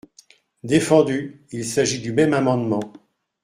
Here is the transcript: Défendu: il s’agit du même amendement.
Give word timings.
Défendu: 0.63 1.45
il 1.51 1.63
s’agit 1.63 1.99
du 2.01 2.11
même 2.11 2.33
amendement. 2.33 2.81